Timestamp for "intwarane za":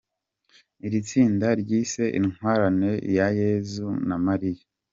2.19-3.27